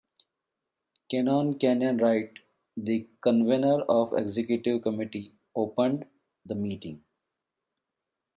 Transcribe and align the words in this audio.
Canon 1.11 1.59
Kenyon 1.59 1.97
Wright, 1.99 2.39
the 2.75 3.07
convener 3.21 3.81
of 3.83 4.09
the 4.09 4.15
executive 4.17 4.81
committee, 4.81 5.35
opened 5.55 6.05
the 6.43 6.55
meeting. 6.55 7.03